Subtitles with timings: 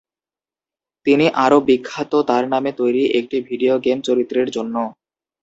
[1.05, 4.75] তিনি আরো বিখ্যাত তার নামে তৈরি একটি ভিডিও গেম চরিত্রের জন্য।